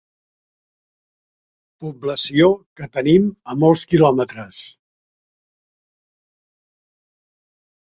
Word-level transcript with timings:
Població 1.85 2.47
que 2.81 2.89
tenim 2.97 3.29
a 3.55 3.59
molts 3.65 3.85
quilòmetres. 3.93 4.63